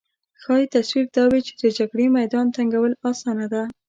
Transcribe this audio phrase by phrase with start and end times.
[0.41, 3.61] ښايي تصور دا وي چې د جګړې میدان تنګول اسانه ده